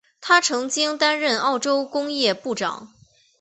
[0.19, 2.91] 他曾经担任澳洲工业部长。